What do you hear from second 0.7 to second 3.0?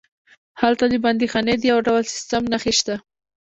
د بندیخانې د یو ډول سیسټم نښې شته.